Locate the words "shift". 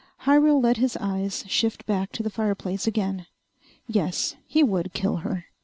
1.47-1.85